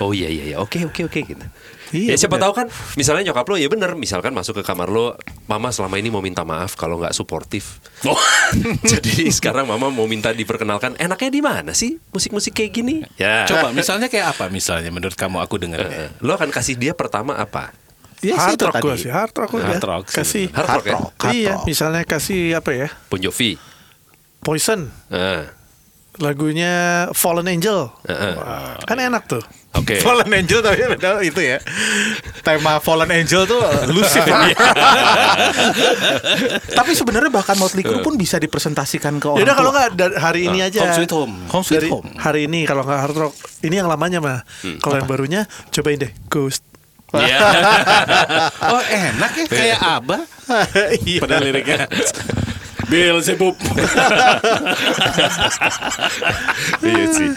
Oh 0.00 0.10
iya 0.12 0.28
iya 0.28 0.44
iya. 0.46 0.56
Oke 0.58 0.82
oke 0.82 1.04
oke 1.04 1.20
gitu. 1.24 1.46
Iya, 1.92 2.16
ya 2.16 2.24
siapa 2.24 2.40
tahu 2.40 2.56
kan 2.56 2.66
misalnya 2.96 3.28
nyokap 3.28 3.44
lo 3.44 3.54
ya 3.54 3.68
bener 3.68 3.92
misalkan 3.92 4.32
masuk 4.32 4.56
ke 4.56 4.64
kamar 4.64 4.88
lo 4.88 5.12
mama 5.44 5.68
selama 5.68 6.00
ini 6.00 6.08
mau 6.08 6.18
minta 6.18 6.40
maaf 6.40 6.72
kalau 6.72 6.96
nggak 6.96 7.12
suportif 7.12 7.84
Oh. 8.02 8.16
jadi 8.82 9.28
sekarang 9.28 9.68
mama 9.68 9.92
mau 9.92 10.08
minta 10.08 10.32
diperkenalkan 10.32 10.96
enaknya 10.96 11.28
di 11.28 11.40
mana 11.40 11.72
sih 11.72 12.00
musik-musik 12.08 12.56
kayak 12.56 12.72
gini 12.72 12.94
ya 13.14 13.44
Coba 13.44 13.70
misalnya 13.70 14.08
kayak 14.08 14.32
apa 14.32 14.48
misalnya 14.48 14.88
menurut 14.88 15.12
kamu 15.12 15.36
aku 15.38 15.60
dengar 15.60 15.84
Eh, 15.84 16.08
lo 16.18 16.32
akan 16.32 16.48
kasih 16.48 16.74
dia 16.74 16.92
pertama 16.92 17.36
apa 17.36 17.76
Ya, 18.20 18.40
sih 18.40 18.54
hard 18.54 18.60
rock 18.62 18.72
tadi. 18.72 18.84
gue 18.84 18.94
sih, 18.96 19.10
hard 19.10 19.34
rock 19.34 19.50
gue 19.50 19.60
Hard 19.60 19.76
ya. 19.76 19.80
rock 19.84 20.04
sih. 20.06 20.16
Kasih 20.16 20.44
hard 20.48 20.68
rock 20.70 20.84
ya 20.86 20.96
Hard 20.96 21.34
Iya, 21.34 21.52
rock. 21.52 21.64
misalnya 21.66 22.02
kasih 22.06 22.40
apa 22.54 22.70
ya? 22.72 22.88
Bon 23.04 23.18
Jovi 23.18 23.58
Poison. 24.42 24.90
Ah, 25.08 25.46
Lagunya 26.20 27.08
Fallen 27.16 27.48
Angel. 27.48 27.88
ah, 28.04 28.12
ah. 28.12 28.76
Kan 28.84 29.00
enak 29.00 29.24
tuh. 29.24 29.40
oke 29.72 29.96
Fallen 30.04 30.28
Angel 30.28 30.60
tapi 30.60 30.84
padahal 30.92 31.24
itu 31.24 31.40
ya. 31.40 31.56
Tema 32.44 32.76
Fallen 32.78 33.08
Angel 33.08 33.48
tuh 33.48 33.62
lucu. 33.88 34.20
tapi 36.74 36.92
sebenarnya 36.92 37.30
bahkan 37.30 37.56
Motley 37.56 37.80
Crue 37.80 38.02
pun 38.02 38.14
bisa 38.14 38.36
dipresentasikan 38.36 39.16
ke 39.16 39.26
orang. 39.26 39.40
Yaudah 39.40 39.56
kalau 39.56 39.70
nggak 39.72 39.88
hari 40.18 40.50
ini 40.50 40.60
aja. 40.60 40.84
Home 40.84 40.94
Sweet 40.94 41.12
Home. 41.12 41.34
Home 41.48 41.64
Sweet 41.64 41.78
Dari 41.78 41.88
Home. 41.88 42.08
hari 42.18 42.40
ini 42.44 42.66
kalau 42.66 42.84
nggak 42.84 43.00
hard 43.00 43.16
rock, 43.16 43.34
ini 43.62 43.74
yang 43.74 43.88
lamanya 43.88 44.20
mah. 44.20 44.38
Kalau 44.78 45.00
yang 45.00 45.08
barunya 45.08 45.40
cobain 45.70 45.96
deh 45.96 46.12
Ghost. 46.28 46.60
Iya. 47.12 47.38
Oh 48.66 48.80
enak 48.82 49.32
ya 49.34 49.44
kayak 49.46 49.78
Abah 49.80 50.22
Iya. 51.00 51.20
pada 51.20 51.40
liriknya. 51.40 51.84
Bill 52.92 53.24
Sebub. 53.24 53.56
iya 56.84 57.04
sih 57.08 57.30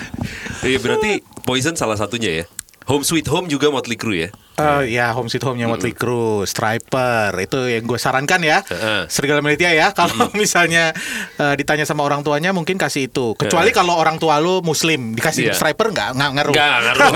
iya 0.68 0.78
berarti 0.84 1.24
Poison 1.48 1.80
salah 1.80 1.96
satunya 1.96 2.44
ya 2.44 2.46
Home 2.86 3.02
Sweet 3.02 3.28
Home 3.30 3.48
juga 3.48 3.70
Motley 3.70 3.98
Crue 3.98 4.20
ya 4.20 4.32
Eh, 4.56 4.96
ya 4.96 5.12
Home 5.12 5.28
Sweet 5.28 5.44
Home-nya 5.44 5.68
Motley 5.68 5.92
Crue, 5.92 6.48
Striper 6.48 7.36
itu 7.44 7.60
yang 7.68 7.84
gue 7.84 8.00
sarankan 8.00 8.40
ya. 8.40 8.64
Heeh. 8.64 9.04
Serigala 9.12 9.44
Militia 9.44 9.68
ya. 9.76 9.92
Kalau 9.92 10.32
misalnya 10.40 10.96
eh, 11.36 11.54
ditanya 11.60 11.84
sama 11.84 12.08
orang 12.08 12.24
tuanya 12.24 12.56
mungkin 12.56 12.80
kasih 12.80 13.12
itu. 13.12 13.36
Kecuali 13.36 13.76
kalau 13.76 14.00
orang 14.00 14.16
tua 14.16 14.40
lu 14.40 14.64
Muslim 14.64 15.12
dikasih 15.12 15.52
Iya. 15.52 15.60
Striper 15.60 15.92
nggak 15.92 16.10
nggak 16.16 16.32
ngaruh. 16.32 16.54
Enggak 16.56 16.72
ngaruh. 16.88 17.14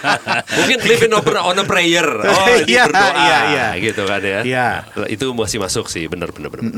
Mungkin 0.60 0.78
living 0.84 1.12
over 1.16 1.40
on 1.40 1.56
a 1.56 1.64
prayer. 1.64 2.04
Oh, 2.34 2.46
ini 2.52 2.68
Iya, 2.68 2.84
berdoa. 2.84 3.12
iya, 3.16 3.38
iya. 3.48 3.66
Gitu 3.80 4.02
kan 4.04 4.20
ya. 4.20 4.40
Iya. 4.44 4.68
Itu 5.08 5.32
masih 5.32 5.64
masuk 5.64 5.88
sih, 5.88 6.04
bener 6.04 6.36
bener 6.36 6.52
bener. 6.52 6.68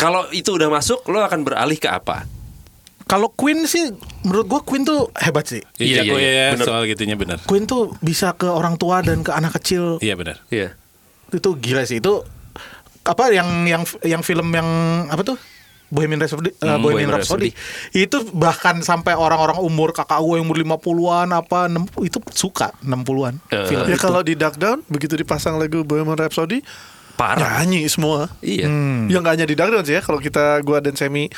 Kalau 0.00 0.32
itu 0.32 0.48
udah 0.48 0.72
masuk, 0.72 1.04
lo 1.12 1.20
akan 1.20 1.44
beralih 1.44 1.76
ke 1.76 1.92
apa? 1.92 2.24
Kalau 3.04 3.28
Queen 3.28 3.64
sih 3.64 3.92
menurut 4.22 4.46
gue 4.46 4.60
Queen 4.62 4.82
tuh 4.82 5.10
hebat 5.14 5.44
sih. 5.44 5.60
Iya, 5.76 6.00
Iya, 6.00 6.02
iya, 6.02 6.14
iya, 6.14 6.30
iya. 6.32 6.46
Bener. 6.52 6.66
soal 6.66 6.82
gitunya 6.84 7.14
benar. 7.14 7.38
Queen 7.42 7.64
tuh 7.64 7.92
bisa 7.98 8.32
ke 8.32 8.44
orang 8.44 8.74
tua 8.74 9.00
dan 9.00 9.20
ke 9.20 9.30
anak 9.30 9.54
kecil. 9.54 9.98
Iya 9.98 10.14
benar. 10.14 10.40
Iya. 10.48 10.74
Itu 11.28 11.54
gila 11.54 11.82
sih. 11.82 11.98
Itu 11.98 12.22
apa 13.02 13.28
yang 13.28 13.46
yang 13.64 13.82
yang 14.00 14.20
film 14.20 14.48
yang 14.50 14.68
apa 15.06 15.22
tuh? 15.22 15.38
Bohemian 15.88 16.16
Rhapsody, 16.18 16.48
uh, 16.54 16.72
Hmm, 16.72 16.80
Bohemian 16.80 17.04
Bohemian 17.04 17.10
Rhapsody. 17.12 17.50
Itu 17.92 18.24
bahkan 18.32 18.80
sampai 18.80 19.12
orang-orang 19.12 19.60
umur 19.60 19.92
kakak 19.92 20.16
gue 20.18 20.40
yang 20.40 20.48
umur 20.48 20.56
50-an 20.56 21.28
apa 21.30 21.68
enam- 21.68 21.84
itu 22.00 22.16
suka 22.32 22.72
60-an 22.80 23.36
Eh. 23.46 23.68
film 23.68 23.84
Ya 23.84 23.92
itu. 23.92 24.00
kalau 24.00 24.20
di 24.20 24.32
Dark 24.32 24.56
Down 24.56 24.80
begitu 24.86 25.14
dipasang 25.14 25.60
lagu 25.60 25.82
Bohemian 25.82 26.16
Rhapsody 26.16 26.64
Parah. 27.12 27.60
nyanyi 27.60 27.84
semua. 27.86 28.32
Iya. 28.40 28.72
Yang 29.04 29.20
nggak 29.20 29.34
hanya 29.36 29.44
di 29.44 29.52
Dark 29.52 29.68
Down 29.68 29.84
sih 29.84 29.92
ya. 29.92 30.00
Kalau 30.00 30.16
kita 30.16 30.64
gua 30.64 30.80
dan 30.80 30.94
Semi 30.94 31.28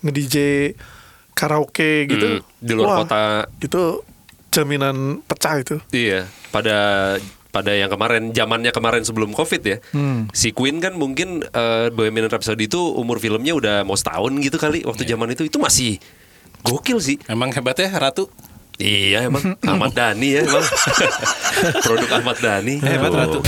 nge-DJ 0.00 0.36
karaoke 1.40 2.04
gitu 2.06 2.26
Hmm, 2.36 2.44
di 2.58 2.72
luar 2.72 3.02
kota. 3.02 3.48
itu 3.58 4.04
jaminan 4.48 5.24
pecah 5.24 5.56
itu. 5.56 5.76
Iya. 5.90 6.28
Pada 6.50 6.76
pada 7.48 7.72
yang 7.72 7.88
kemarin 7.88 8.30
zamannya 8.30 8.70
kemarin 8.70 9.02
sebelum 9.02 9.32
covid 9.32 9.58
ya 9.60 9.76
Hmm. 9.90 10.28
si 10.30 10.50
Queen 10.50 10.78
kan 10.78 10.94
mungkin 10.94 11.42
eh, 11.42 11.88
Bohemian 11.88 12.28
Rhapsody 12.28 12.66
itu 12.66 12.78
umur 12.78 13.18
filmnya 13.18 13.50
udah 13.52 13.82
mau 13.82 13.96
setahun 13.96 14.30
gitu 14.38 14.54
kali 14.54 14.84
waktu 14.84 15.02
Iya. 15.02 15.10
zaman 15.12 15.32
itu 15.32 15.42
itu 15.44 15.56
masih 15.56 15.98
gokil 16.60 17.00
sih 17.00 17.16
Emang 17.26 17.50
hebat 17.50 17.74
ya 17.74 17.90
Ratu? 17.90 18.30
Iya 18.76 19.26
emang 19.26 19.58
Ahmad 19.62 19.90
Dhani 19.90 20.28
ya 20.30 20.40
emang 20.42 20.62
Produk 21.84 22.10
Ahmad 22.12 22.36
Dhani 22.38 22.78
Hebat 22.78 23.10
Oh. 23.10 23.18
Ratu. 23.18 23.38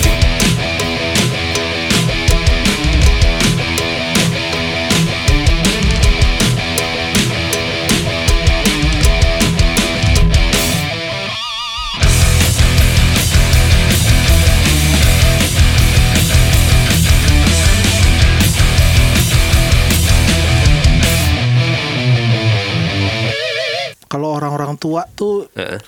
Orang-orang 24.53 24.77
tua 24.77 25.09
tuh 25.17 25.49
Heeh. 25.57 25.81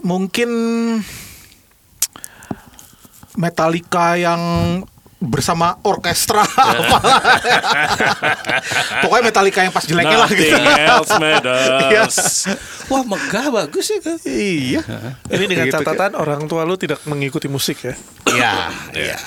mungkin 0.00 0.48
Metallica 3.38 4.18
yang 4.18 4.40
bersama 5.18 5.74
orkestra 5.82 6.46
apa. 6.46 6.98
Pokoknya 9.02 9.24
Metallica 9.30 9.66
yang 9.66 9.74
pas 9.74 9.82
jeleknya 9.82 10.14
lah 10.14 10.30
gitu. 10.30 10.54
Matters. 10.62 11.10
Iya. 11.90 12.54
Wah 12.86 13.02
megah 13.02 13.46
bagus 13.50 13.90
ya 13.90 13.98
kan. 13.98 14.16
Iya. 14.22 14.82
Ini 15.26 15.44
dengan 15.50 15.66
Gitu, 15.66 15.74
catatan 15.74 16.14
orang 16.14 16.46
tua 16.46 16.62
lu 16.62 16.78
tidak 16.78 17.02
mengikuti 17.10 17.50
musik 17.50 17.82
ya. 17.82 17.94
Iya, 18.30 18.54
iya. 18.94 19.18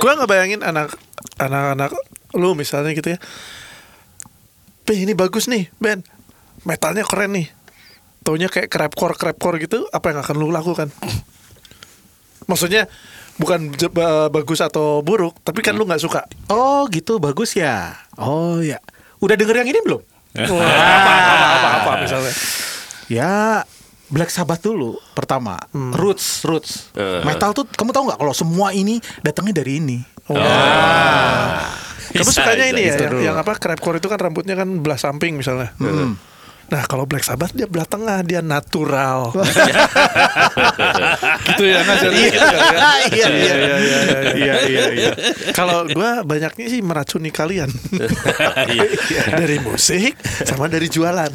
Gue 0.00 0.12
ngebayangin 0.16 0.64
anak 0.64 0.96
anak-anak 1.36 1.92
lu 2.32 2.56
misalnya 2.56 2.96
gitu 2.96 3.12
ya. 3.14 3.18
Ben 4.88 4.96
ini 5.04 5.12
bagus 5.12 5.52
nih, 5.52 5.68
Ben. 5.76 6.00
Metalnya 6.64 7.04
keren 7.04 7.36
nih. 7.36 7.46
Taunya 8.26 8.50
kayak 8.50 8.66
crapcore 8.66 9.14
crapcore 9.14 9.62
gitu, 9.62 9.86
apa 9.94 10.10
yang 10.10 10.18
akan 10.18 10.34
lu 10.34 10.50
lakukan? 10.50 10.90
Maksudnya 12.50 12.90
bukan 13.38 13.70
bagus 14.34 14.58
atau 14.58 14.98
buruk, 14.98 15.38
tapi 15.46 15.62
kan 15.62 15.78
lu 15.78 15.86
nggak 15.86 16.02
suka. 16.02 16.26
Oh, 16.50 16.90
gitu 16.90 17.22
bagus 17.22 17.54
ya. 17.54 17.94
Oh, 18.18 18.58
ya. 18.58 18.82
Udah 19.22 19.38
denger 19.38 19.62
yang 19.62 19.70
ini 19.70 19.78
belum? 19.78 20.02
Wah, 20.36 20.66
apa, 20.66 21.12
apa, 21.14 21.46
apa, 21.46 21.68
apa 21.80 21.92
misalnya? 22.02 22.34
Ya 23.06 23.62
Black 24.12 24.30
Sabbath 24.30 24.62
dulu 24.62 25.00
pertama 25.16 25.56
Roots 25.72 26.44
Roots 26.46 26.92
Eh. 26.94 27.24
Metal 27.24 27.50
tuh 27.56 27.64
kamu 27.66 27.90
tahu 27.90 28.04
nggak 28.10 28.20
kalau 28.20 28.34
semua 28.36 28.70
ini 28.70 29.02
datangnya 29.24 29.64
dari 29.64 29.82
ini 29.82 29.98
Kamu 30.26 30.38
Bisa, 32.22 32.42
sukanya 32.42 32.70
bisa, 32.70 32.72
ini 32.72 32.82
ya, 32.86 32.94
yang, 32.98 33.18
yang 33.32 33.36
apa 33.36 33.58
crapcore 33.58 33.98
itu 33.98 34.08
kan 34.08 34.16
rambutnya 34.16 34.54
kan 34.56 34.68
belah 34.80 34.96
samping 34.96 35.36
misalnya. 35.36 35.74
Nah 36.66 36.82
kalau 36.90 37.06
Black 37.06 37.22
Sabbath 37.22 37.54
dia 37.54 37.70
belah 37.70 37.86
tengah, 37.86 38.26
dia 38.26 38.42
natural. 38.42 39.30
gitu 41.46 41.64
ya? 41.64 41.80
Iya, 43.06 43.06
iya. 43.06 43.28
iya, 43.30 43.30
iya, 43.30 43.76
iya. 43.78 43.98
Iya 44.36 44.54
iya 44.66 44.84
iya 44.92 45.10
Kalau 45.54 45.86
gua 45.88 46.26
banyaknya 46.26 46.66
sih 46.66 46.82
meracuni 46.82 47.30
kalian 47.30 47.70
dari 49.40 49.62
musik 49.62 50.18
sama 50.42 50.66
dari 50.66 50.90
jualan. 50.90 51.30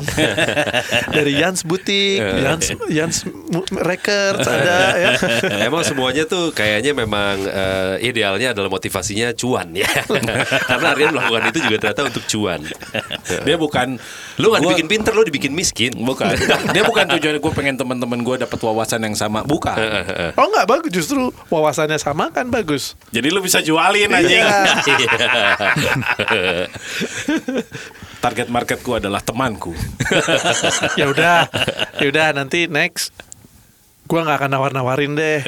dari 1.10 1.32
Jans 1.40 1.64
Butik, 1.64 2.20
Jans 2.20 2.76
Jans 2.92 3.24
Records 3.76 4.48
ada 4.48 4.78
ya. 4.96 5.12
Emang 5.68 5.84
semuanya 5.84 6.24
tuh 6.24 6.56
kayaknya 6.56 6.96
memang 6.96 7.36
eh, 7.44 8.08
idealnya 8.08 8.56
adalah 8.56 8.72
motivasinya 8.72 9.36
cuan 9.36 9.76
ya. 9.76 9.88
Karena 10.70 10.88
Aryan 10.96 11.12
melakukan 11.12 11.52
itu 11.52 11.60
juga 11.68 11.78
ternyata 11.84 12.04
untuk 12.08 12.24
cuan. 12.32 12.64
Dia 13.44 13.56
bukan 13.60 14.00
Lu 14.40 14.50
nggak 14.56 14.64
dibikin 14.64 14.88
pinter, 14.88 15.12
lu 15.14 15.28
dibikin 15.28 15.54
miskin. 15.54 15.92
Bukan. 15.94 16.34
Dia 16.72 16.88
bukan 16.88 17.06
tujuan 17.18 17.38
gue 17.38 17.52
pengen 17.54 17.76
teman-teman 17.76 18.24
gue 18.24 18.36
dapat 18.48 18.58
wawasan 18.58 19.04
yang 19.04 19.16
sama. 19.20 19.44
Bukan. 19.44 19.76
Oh 20.40 20.48
nggak 20.48 20.66
bagus 20.66 20.92
justru 20.92 21.30
wawasannya 21.52 22.00
sama 22.00 22.32
kan 22.32 22.48
bagus. 22.48 22.96
Jadi 23.12 23.28
lu 23.30 23.44
bisa 23.44 23.60
jualin 23.60 24.10
anjing. 24.10 24.42
Target 28.22 28.54
marketku 28.54 29.02
adalah 29.02 29.18
temanku. 29.18 29.74
ya 30.94 31.10
udah, 31.10 31.50
ya 31.98 32.06
udah 32.06 32.28
nanti 32.38 32.70
next 32.70 33.31
gua 34.12 34.28
nggak 34.28 34.38
akan 34.44 34.52
nawar-nawarin 34.52 35.16
deh. 35.16 35.40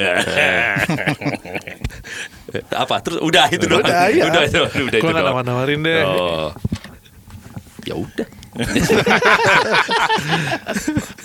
Apa? 2.72 3.04
Terus 3.04 3.20
udah 3.20 3.44
itu 3.52 3.68
doang. 3.68 3.84
Udah, 3.84 4.08
iya. 4.08 4.24
Udah, 4.24 4.40
itu, 4.48 4.60
udah 4.64 4.96
itu 4.96 5.04
Gua 5.04 5.10
nggak 5.12 5.20
doang. 5.20 5.36
nawar-nawarin 5.36 5.80
deh. 5.84 6.02
Oh. 6.08 6.48
Ya 7.84 7.94
udah. 8.00 8.24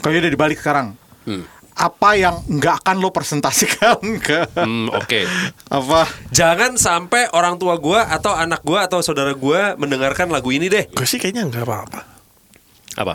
Kayaknya 0.01 0.19
udah 0.25 0.34
dibalik 0.34 0.58
sekarang 0.58 0.98
Apa 1.77 2.17
yang 2.17 2.41
nggak 2.50 2.81
akan 2.84 3.00
lo 3.00 3.13
presentasikan 3.13 4.01
ke 4.19 4.50
Hmm, 4.58 4.89
oke. 4.91 5.29
Apa 5.69 6.10
Jangan 6.34 6.75
sampai 6.75 7.31
orang 7.31 7.55
tua 7.55 7.79
gua 7.79 8.10
atau 8.10 8.36
anak 8.36 8.65
gua 8.65 8.89
atau 8.89 9.00
saudara 9.00 9.31
gua 9.31 9.77
mendengarkan 9.79 10.27
lagu 10.27 10.51
ini 10.51 10.67
deh. 10.67 10.89
Gue 10.91 11.08
sih 11.08 11.15
kayaknya 11.15 11.48
nggak 11.48 11.63
apa-apa. 11.63 12.01
Apa? 13.00 13.13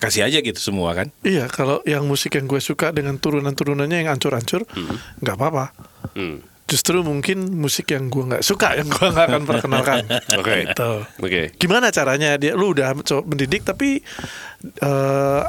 Kasih 0.00 0.24
aja 0.24 0.40
gitu 0.40 0.56
semua 0.56 0.96
kan. 0.96 1.12
Iya, 1.20 1.46
kalau 1.52 1.84
yang 1.84 2.08
musik 2.08 2.32
yang 2.34 2.48
gue 2.48 2.58
suka 2.58 2.88
dengan 2.90 3.20
turunan-turunannya 3.20 4.00
yang 4.00 4.08
ancur-ancur, 4.16 4.64
nggak 5.20 5.36
apa-apa. 5.36 5.76
Hmm. 6.16 6.40
Justru 6.64 7.02
mungkin 7.04 7.60
musik 7.60 7.92
yang 7.92 8.08
gue 8.08 8.24
nggak 8.30 8.46
suka 8.46 8.78
yang 8.78 8.88
gue 8.88 9.06
nggak 9.10 9.26
akan 9.28 9.42
perkenalkan. 9.44 10.06
Oke. 10.40 10.70
Gitu. 10.70 10.92
Oke. 11.20 11.42
Gimana 11.58 11.92
caranya 11.92 12.40
dia? 12.40 12.56
Lu 12.56 12.72
udah 12.72 12.96
coba 13.04 13.22
mendidik 13.28 13.66
tapi 13.66 14.00
eh, 14.80 15.42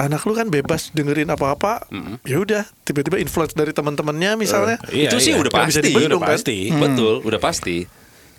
anak 0.00 0.22
lu 0.24 0.32
kan 0.32 0.48
bebas 0.48 0.90
dengerin 0.94 1.28
apa-apa. 1.30 1.86
Ya 2.24 2.40
udah, 2.40 2.64
tiba-tiba 2.82 3.20
influence 3.20 3.52
dari 3.52 3.70
teman-temannya 3.70 4.40
misalnya. 4.40 4.76
Iya, 4.88 5.12
itu 5.12 5.16
sih 5.20 5.32
iya. 5.34 5.42
udah 5.42 5.50
bisa 5.52 5.78
pasti. 5.78 5.86
dibendung, 5.86 6.22
udah 6.22 6.26
kan? 6.26 6.32
pasti. 6.34 6.56
Betul, 6.72 7.14
udah 7.22 7.40
pasti. 7.40 7.76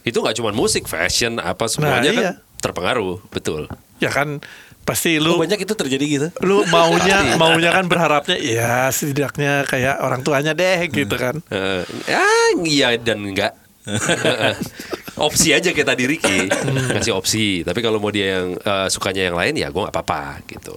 Itu 0.04 0.18
nggak 0.20 0.36
cuma 0.42 0.50
musik, 0.52 0.84
fashion, 0.90 1.40
apa 1.40 1.68
semuanya 1.72 2.10
Nah, 2.12 2.16
kan 2.16 2.24
iya. 2.24 2.34
terpengaruh, 2.60 3.24
betul. 3.32 3.72
Ya 4.04 4.12
kan 4.12 4.44
pasti 4.84 5.16
Lu 5.18 5.36
lu 5.36 5.42
banyak 5.44 5.64
itu 5.64 5.74
terjadi 5.74 6.06
gitu. 6.06 6.28
lu 6.44 6.68
maunya 6.68 7.24
maunya 7.42 7.72
kan 7.72 7.88
berharapnya 7.88 8.36
ya 8.36 8.92
setidaknya 8.92 9.64
kayak 9.64 10.04
orang 10.04 10.22
tuanya 10.22 10.52
deh 10.52 10.88
gitu 10.92 11.16
kan. 11.16 11.40
Eh, 11.48 11.84
ya, 12.06 12.24
iya 12.64 12.88
dan 13.00 13.24
enggak. 13.24 13.56
opsi 15.20 15.52
aja 15.52 15.76
kayak 15.76 15.88
tadi 15.88 16.04
Ricky 16.08 16.48
kasih 16.96 17.16
opsi. 17.16 17.64
Tapi 17.64 17.80
kalau 17.80 18.00
mau 18.00 18.12
dia 18.12 18.40
yang 18.40 18.56
eh, 18.56 18.88
sukanya 18.88 19.28
yang 19.32 19.36
lain 19.40 19.54
ya 19.56 19.68
gue 19.72 19.82
nggak 19.84 19.96
apa-apa 19.96 20.44
gitu. 20.48 20.76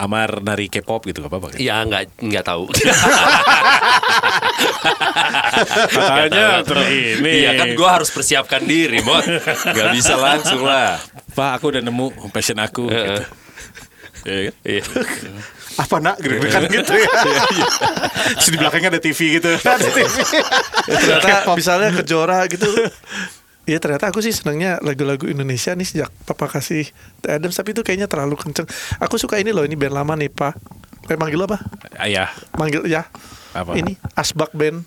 Amar 0.00 0.40
dari 0.40 0.72
K-pop 0.72 1.04
gitu 1.04 1.20
gak 1.20 1.28
apa-apa 1.28 1.52
kan? 1.52 1.58
Ya 1.60 1.84
nggak 1.84 2.24
nggak 2.24 2.40
tahu. 2.48 2.72
Katanya 5.92 6.64
terus 6.64 6.88
ini. 6.88 7.44
Iya 7.44 7.50
kan 7.60 7.68
gue 7.76 7.88
harus 7.88 8.08
persiapkan 8.08 8.64
diri, 8.64 9.04
Mot. 9.04 9.20
Gak 9.76 9.88
bisa 9.92 10.16
langsung 10.16 10.64
lah. 10.64 10.96
Pak, 11.40 11.50
aku 11.56 11.64
udah 11.72 11.80
nemu 11.80 12.06
passion 12.28 12.60
aku. 12.60 12.92
gitu. 12.92 13.24
Iya 14.28 14.52
kan? 14.52 14.54
Iya. 14.68 14.82
Apa 15.80 15.96
nak 15.96 16.20
gitu 16.20 16.36
kan 16.52 16.68
gitu 16.68 16.92
ya 16.92 17.08
Terus 18.36 18.48
di 18.52 18.58
belakangnya 18.60 18.92
ada 18.92 19.00
TV 19.00 19.40
gitu 19.40 19.48
Ada 19.48 19.88
TV 19.88 20.12
ternyata 20.84 21.48
misalnya 21.56 21.88
kejora 21.96 22.44
gitu 22.52 22.68
Iya 23.64 23.78
ternyata 23.80 24.12
aku 24.12 24.20
sih 24.20 24.34
senangnya 24.34 24.76
lagu-lagu 24.84 25.24
Indonesia 25.24 25.72
nih 25.72 25.86
sejak 25.86 26.10
papa 26.28 26.50
kasih 26.52 26.90
The 27.22 27.38
Adams 27.38 27.54
tapi 27.54 27.70
itu 27.70 27.86
kayaknya 27.86 28.10
terlalu 28.10 28.34
kenceng. 28.34 28.66
Aku 28.98 29.14
suka 29.14 29.38
ini 29.38 29.54
loh 29.54 29.62
ini 29.62 29.78
band 29.78 29.94
lama 29.94 30.18
nih 30.18 30.26
pak. 30.26 30.58
Eh 31.06 31.14
manggil 31.14 31.38
apa? 31.46 31.62
Ayah. 32.02 32.34
Manggil 32.58 32.82
ya. 32.90 33.06
Apa? 33.50 33.74
Ini 33.74 33.98
Asbak 34.14 34.54
Band. 34.54 34.86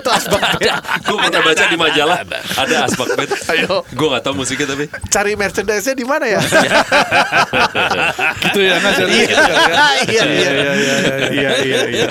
itu 0.00 0.10
asbak 0.10 0.40
gue 0.56 1.16
pernah 1.18 1.42
baca 1.44 1.64
di 1.68 1.76
majalah 1.76 2.18
ada 2.56 2.76
asbak 2.88 3.12
band. 3.12 3.30
Ayo. 3.52 3.84
Gue 3.92 4.06
nggak 4.08 4.22
tahu 4.24 4.34
musiknya 4.40 4.66
tapi. 4.72 4.84
Cari 5.12 5.32
merchandise-nya 5.36 5.94
di 5.94 6.06
mana 6.08 6.24
ya? 6.24 6.40
gitu 8.48 8.60
ya 8.64 8.74
nggak 8.80 8.94
jadi. 9.04 9.12
Iya 9.16 9.42
iya 10.06 10.24
iya 10.24 10.50
iya 10.56 10.96
iya 11.28 11.50
iya 11.60 11.80
iya 11.92 12.06